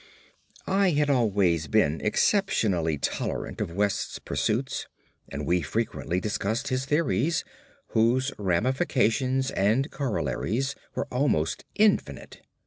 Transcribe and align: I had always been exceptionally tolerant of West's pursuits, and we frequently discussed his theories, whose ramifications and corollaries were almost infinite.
I 0.65 0.89
had 0.97 1.11
always 1.11 1.67
been 1.67 2.01
exceptionally 2.03 2.97
tolerant 2.97 3.61
of 3.61 3.71
West's 3.71 4.17
pursuits, 4.17 4.87
and 5.29 5.45
we 5.45 5.61
frequently 5.61 6.19
discussed 6.19 6.69
his 6.69 6.85
theories, 6.85 7.43
whose 7.89 8.31
ramifications 8.39 9.51
and 9.51 9.91
corollaries 9.91 10.73
were 10.95 11.05
almost 11.11 11.65
infinite. 11.75 12.41